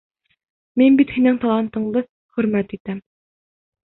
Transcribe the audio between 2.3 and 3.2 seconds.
хөрмәт итәм.